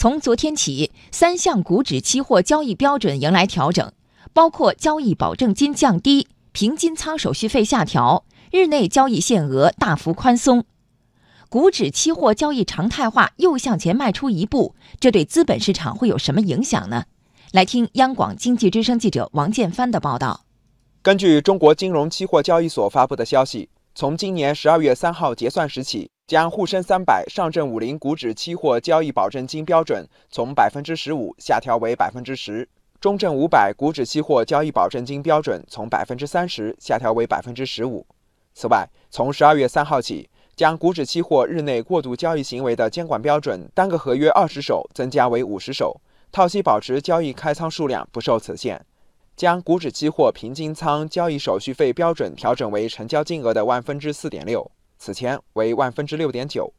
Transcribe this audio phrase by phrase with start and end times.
[0.00, 3.92] 从昨天起，三项股指期货交易标准迎来调整，
[4.32, 10.64] 包括交易保证金降低、平均仓手续费下调、日内交易限额大幅宽松。
[11.48, 17.06] 股指期货交易常态化又向前迈出一步，这对资本市场会有什么影响呢？
[17.50, 20.44] 来听央广经济之声记者王建帆的报道。
[21.02, 26.08] 根据中国金融期货交易所发布的消息，从今年十二月三号结算时起。
[26.28, 32.68] 将沪深三百、上证五零股指期货交易保证金标准从百分之十五下调为百分之十，
[33.00, 38.06] 中证五百股指期货交易保证金标准从百分之三十下调为百分之十五。
[38.52, 45.98] 此外，从十二月三号起，将股指期货日内过度交易行为的监管标准，单个合约二十手增加为五十手，
[46.30, 48.84] 套期保持交易开仓数量不受此限。
[49.34, 54.70] 将股指期货平均仓交易手续费标准调整为成交金额的万分之四点六。
[54.98, 56.72] 此前为万分之六点九。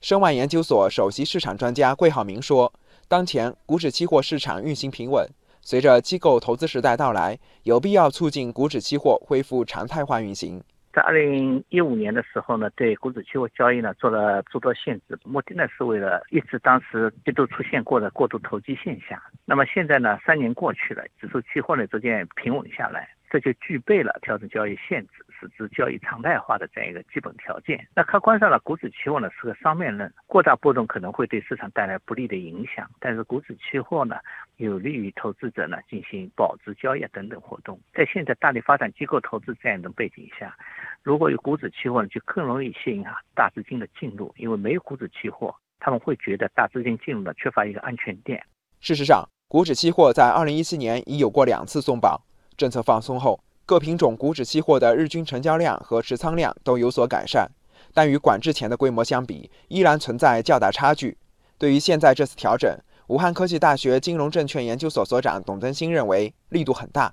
[0.00, 2.72] 申万研究所首席市场专家桂浩明说
[3.08, 5.28] ：“当前股指期货市场运行平稳，
[5.62, 19.20] 随着机构投资时代到来，有必要促进股指期货恢复常态化运行。”在二零一五年的时候呢，对股指期货交易呢做了诸多限制，目的呢是为了抑制当时一度出现过的过度投机现象。
[19.44, 23.08] 那么现在呢，三年过去了，指数期货呢逐渐平稳下来。
[23.30, 27.86] 这就具备了调整交易限制，使之交易常态化的这样一个基本条件。
[27.94, 34.16] 那客观上呢，股指期货呢是个双面刃，过大波动可能会对市场带来不利的影响，但是股指期货呢
[34.56, 37.78] 有利于投资者呢进行保值交易等等活动。
[37.92, 40.56] 在现在大力发展机构投资这样一种背景下，
[41.02, 48.42] 如果有股指期货呢，就更容易吸引啊大资金的进入，因为没有股指期货，他们会觉得大资金进入呢缺乏一个安全垫。
[48.80, 52.20] 事实上，股指期货在二零一七年已有过两次松绑。
[52.56, 57.50] 政策放松后，各品种股指期货的日均成交量和持仓量都有所改善，
[57.92, 61.16] 但与管制前的规模相比，依然存在较大差距。
[61.58, 62.70] 对于现在这次调整，
[63.08, 67.12] 武汉科技大学金融证券研究所所长董登新认为力度很大。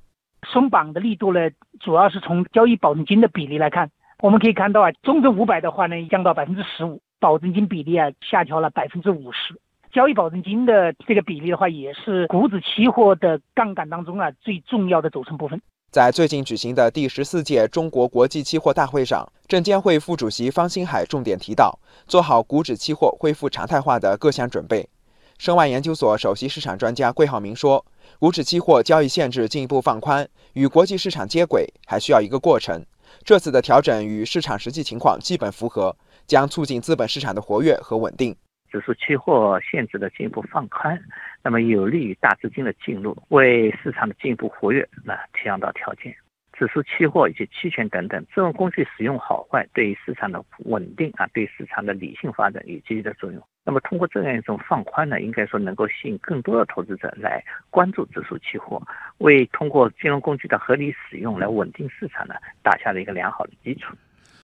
[0.52, 1.39] 松绑的力度呢，
[1.80, 3.89] 主要是从交易保证金的比例来看，
[4.21, 9.59] 我们可以看到啊，中证五百的话呢降到百分之十五，保证金比例啊下调了百分之五十。
[9.93, 15.61] 交易保证金的这个比例的话，也是股指期货的杠杆当中啊最重要的组成部分。
[15.92, 21.77] 在最近举行的第十四届中国国际期货大会上，证监会副主席方星海重点提到，
[22.08, 24.89] 做好股指期货恢复常态化的各项准备。
[25.37, 27.86] 申万研究所首席市场专家桂浩明说，
[28.17, 32.83] 股指期货交易限制进一步放宽，与国际市场接轨还需要一个过程。
[33.23, 35.95] 这次的调整与市场实际情况基本符合，
[36.26, 38.36] 将促进资本市场的活跃和稳定。
[38.73, 41.00] 指数期货限制的进一步放宽，
[41.44, 46.11] 那么有利于大资金的进入，为市场的进一步活跃那提供到条件。
[46.54, 53.39] 指数期货以及期权等等这种工具使用好坏，对于市场的稳定啊，对市场的理性发展有积极的作用。
[53.64, 58.82] 那么通过这样一种放宽呢，应该说能够吸引更多的投资者来关注指数期货，
[59.20, 62.33] 为通过金融工具的合理使用来稳定市场呢，
[62.64, 63.95] 打下了一个良好的基础。